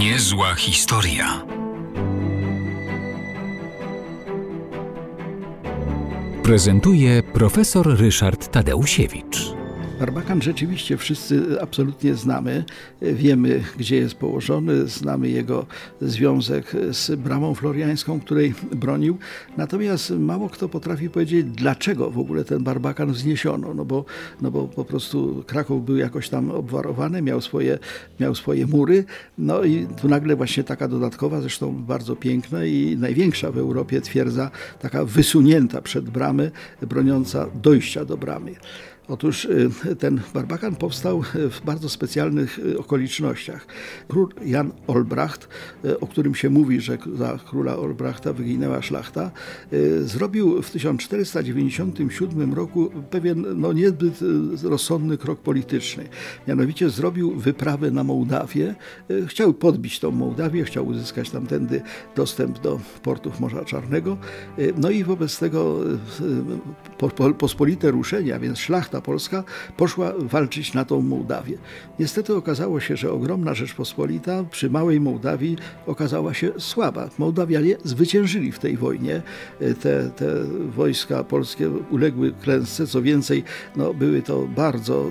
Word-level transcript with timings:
Niezła 0.00 0.54
historia. 0.54 1.42
Prezentuje 6.42 7.22
profesor 7.22 7.98
Ryszard 7.98 8.50
Tadeusiewicz. 8.50 9.59
Barbakan 10.00 10.42
rzeczywiście 10.42 10.96
wszyscy 10.96 11.62
absolutnie 11.62 12.14
znamy. 12.14 12.64
Wiemy, 13.02 13.62
gdzie 13.78 13.96
jest 13.96 14.14
położony, 14.14 14.86
znamy 14.86 15.28
jego 15.28 15.66
związek 16.00 16.72
z 16.90 17.20
bramą 17.20 17.54
floriańską, 17.54 18.20
której 18.20 18.54
bronił. 18.72 19.18
Natomiast 19.56 20.10
mało 20.10 20.48
kto 20.48 20.68
potrafi 20.68 21.10
powiedzieć, 21.10 21.46
dlaczego 21.46 22.10
w 22.10 22.18
ogóle 22.18 22.44
ten 22.44 22.64
Barbakan 22.64 23.12
wzniesiono. 23.12 23.74
No 23.74 23.84
bo, 23.84 24.04
no 24.40 24.50
bo 24.50 24.68
po 24.68 24.84
prostu 24.84 25.44
Kraków 25.46 25.84
był 25.84 25.96
jakoś 25.96 26.28
tam 26.28 26.50
obwarowany, 26.50 27.22
miał 27.22 27.40
swoje, 27.40 27.78
miał 28.20 28.34
swoje 28.34 28.66
mury. 28.66 29.04
No 29.38 29.64
i 29.64 29.86
tu 30.00 30.08
nagle 30.08 30.36
właśnie 30.36 30.64
taka 30.64 30.88
dodatkowa, 30.88 31.40
zresztą 31.40 31.72
bardzo 31.72 32.16
piękna 32.16 32.64
i 32.64 32.96
największa 33.00 33.50
w 33.50 33.58
Europie 33.58 34.00
twierdza, 34.00 34.50
taka 34.78 35.04
wysunięta 35.04 35.82
przed 35.82 36.10
bramy, 36.10 36.50
broniąca 36.82 37.46
dojścia 37.54 38.04
do 38.04 38.16
bramy. 38.16 38.54
Otóż 39.10 39.44
y, 39.44 39.96
ten 39.98 40.20
barbakan 40.34 40.76
powstał 40.76 41.22
w 41.50 41.60
bardzo 41.64 41.88
specjalnych 41.88 42.58
y, 42.58 42.78
okolicznościach. 42.78 43.66
Król 44.08 44.28
Jan 44.44 44.72
Olbracht, 44.86 45.48
y, 45.84 46.00
o 46.00 46.06
którym 46.06 46.34
się 46.34 46.50
mówi, 46.50 46.80
że 46.80 46.98
za 47.14 47.38
króla 47.48 47.76
Olbrachta 47.76 48.32
wyginęła 48.32 48.82
szlachta, 48.82 49.30
zrobił 50.00 50.62
w 50.62 50.70
1497 50.70 52.54
roku 52.54 52.90
pewien 53.10 53.46
no, 53.56 53.72
niezbyt 53.72 54.18
rozsądny 54.62 55.18
krok 55.18 55.40
polityczny. 55.40 56.08
Mianowicie 56.48 56.90
zrobił 56.90 57.34
wyprawę 57.34 57.90
na 57.90 58.04
Mołdawię. 58.04 58.74
Chciał 59.26 59.54
podbić 59.54 60.00
tą 60.00 60.10
Mołdawię, 60.10 60.64
chciał 60.64 60.86
uzyskać 60.86 61.30
tamtędy 61.30 61.82
dostęp 62.16 62.58
do 62.58 62.80
portów 63.02 63.40
Morza 63.40 63.64
Czarnego. 63.64 64.16
No 64.76 64.90
i 64.90 65.04
wobec 65.04 65.38
tego 65.38 65.80
pospolite 67.38 67.90
ruszenia, 67.90 68.38
więc 68.38 68.58
szlachta 68.58 68.99
Polska 69.00 69.44
poszła 69.76 70.12
walczyć 70.18 70.74
na 70.74 70.84
tą 70.84 71.02
Mołdawię. 71.02 71.58
Niestety 71.98 72.34
okazało 72.36 72.80
się, 72.80 72.96
że 72.96 73.12
ogromna 73.12 73.54
Rzeczpospolita 73.54 74.44
przy 74.50 74.70
małej 74.70 75.00
Mołdawii 75.00 75.56
okazała 75.86 76.34
się 76.34 76.52
słaba. 76.58 77.10
Mołdawianie 77.18 77.76
zwyciężyli 77.84 78.52
w 78.52 78.58
tej 78.58 78.76
wojnie. 78.76 79.22
Te, 79.80 80.10
te 80.10 80.26
wojska 80.76 81.24
polskie 81.24 81.70
uległy 81.70 82.32
klęsce, 82.32 82.86
co 82.86 83.02
więcej, 83.02 83.44
no, 83.76 83.94
były 83.94 84.22
to 84.22 84.46
bardzo 84.56 85.06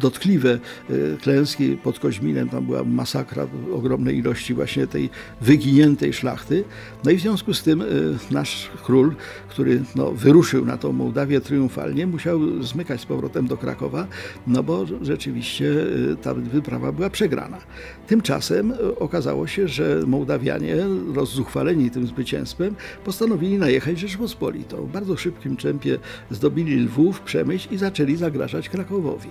dotkliwe 0.00 0.58
e, 0.90 1.16
klęski 1.16 1.76
pod 1.76 1.98
Koźminem, 1.98 2.48
tam 2.48 2.66
była 2.66 2.84
masakra 2.84 3.46
ogromnej 3.72 4.18
ilości 4.18 4.54
właśnie 4.54 4.86
tej 4.86 5.10
wyginiętej 5.40 6.12
szlachty. 6.12 6.64
No 7.04 7.10
i 7.10 7.16
w 7.16 7.20
związku 7.20 7.54
z 7.54 7.62
tym 7.62 7.82
e, 7.82 7.84
nasz 8.30 8.70
król, 8.82 9.14
który 9.48 9.82
no, 9.96 10.12
wyruszył 10.12 10.64
na 10.64 10.76
tą 10.76 10.92
Mołdawię 10.92 11.40
triumfalnie, 11.40 12.06
musiał 12.06 12.62
zmykać 12.62 13.00
z 13.00 13.06
powrotem 13.06 13.46
do 13.46 13.56
Krakowa, 13.56 14.06
no 14.46 14.62
bo 14.62 14.86
rzeczywiście 15.02 15.66
e, 16.12 16.16
ta 16.16 16.34
wyprawa 16.34 16.92
była 16.92 17.10
przegrana. 17.10 17.58
Tymczasem 18.06 18.72
okazało 18.98 19.46
się, 19.46 19.68
że 19.68 20.02
Mołdawianie, 20.06 20.76
rozzuchwaleni 21.14 21.90
tym 21.90 22.06
zwycięstwem, 22.06 22.74
postanowili 23.04 23.58
najechać 23.58 23.98
Rzeczpospolitą. 23.98 24.86
W 24.86 24.92
bardzo 24.92 25.16
szybkim 25.16 25.56
tempie 25.56 25.98
zdobili 26.30 26.76
Lwów, 26.76 27.20
Przemyśl 27.20 27.74
i 27.74 27.76
zaczęli 27.76 28.16
zagrażać 28.16 28.68
Krakowowi. 28.68 29.28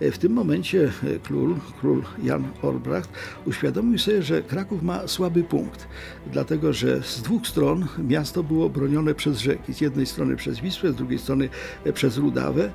W 0.00 0.18
tym 0.18 0.32
momencie 0.32 0.92
król, 1.22 1.54
król 1.80 2.02
Jan 2.22 2.44
Olbracht 2.62 3.10
uświadomił 3.46 3.98
sobie, 3.98 4.22
że 4.22 4.42
Kraków 4.42 4.82
ma 4.82 5.08
słaby 5.08 5.44
punkt, 5.44 5.88
dlatego 6.32 6.72
że 6.72 7.02
z 7.02 7.22
dwóch 7.22 7.46
stron 7.46 7.86
miasto 7.98 8.42
było 8.42 8.68
bronione 8.68 9.14
przez 9.14 9.38
rzeki. 9.38 9.74
Z 9.74 9.80
jednej 9.80 10.06
strony 10.06 10.36
przez 10.36 10.60
Wisłę, 10.60 10.92
z 10.92 10.96
drugiej 10.96 11.18
strony 11.18 11.48
przez 11.94 12.16
Rudawę. 12.16 12.70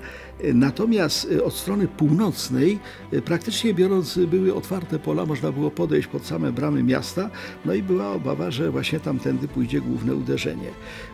Natomiast 0.54 1.28
od 1.44 1.54
strony 1.54 1.88
północnej, 1.88 2.80
praktycznie 3.26 3.74
biorąc, 3.74 4.20
były 4.20 4.56
otwarte 4.56 5.00
pola, 5.00 5.26
można 5.26 5.52
było 5.52 5.72
podejść 5.72 6.08
pod 6.08 6.26
same 6.26 6.52
bramy 6.52 6.84
miasta, 6.84 7.30
no 7.66 7.74
i 7.74 7.84
była 7.84 8.12
obawa, 8.12 8.52
że 8.52 8.72
właśnie 8.72 9.00
tamtędy 9.00 9.48
pójdzie 9.48 9.82
główne 9.82 10.16
uderzenie. 10.16 10.70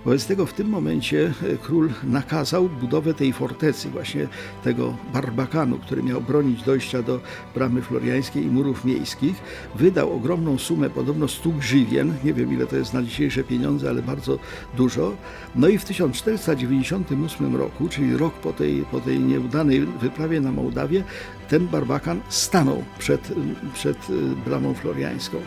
Wobec 0.06 0.26
tego 0.26 0.46
w 0.46 0.54
tym 0.54 0.70
momencie 0.70 1.34
król 1.62 1.90
nakazał 2.04 2.70
budowę 2.70 3.14
tej 3.14 3.34
fortecy, 3.34 3.90
właśnie 3.90 4.28
tego 4.64 4.98
Barbakanu, 5.14 5.80
który 5.98 6.10
miał 6.10 6.22
bronić 6.22 6.64
dojścia 6.64 7.02
do 7.02 7.20
bramy 7.56 7.82
floriańskiej 7.82 8.44
i 8.44 8.48
murów 8.48 8.86
miejskich, 8.86 9.36
wydał 9.76 10.14
ogromną 10.14 10.58
sumę, 10.58 10.90
podobno 10.90 11.28
100 11.28 11.50
grzywien, 11.50 12.14
nie 12.24 12.34
wiem 12.34 12.54
ile 12.54 12.68
to 12.68 12.76
jest 12.76 12.94
na 12.94 13.04
dzisiejsze 13.04 13.44
pieniądze, 13.44 13.90
ale 13.90 14.02
bardzo 14.02 14.40
dużo. 14.76 15.14
No 15.56 15.68
i 15.68 15.78
w 15.78 15.86
1498 15.86 17.56
roku, 17.56 17.90
czyli 17.90 18.18
rok 18.18 18.34
po 18.34 18.54
tej, 18.54 18.86
po 18.92 19.00
tej 19.00 19.20
nieudanej 19.20 19.80
wyprawie 19.80 20.42
na 20.42 20.52
Mołdawię, 20.52 21.04
ten 21.50 21.68
Barbakan 21.68 22.22
stanął 22.30 22.84
przed, 23.00 23.34
przed 23.74 23.98
bramą 24.46 24.74
floriańską. 24.74 25.38